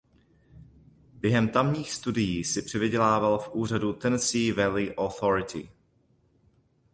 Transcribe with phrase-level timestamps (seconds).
[1.13, 5.69] Během tamních studií si přivydělával v úřadu Tennessee Valley Authority.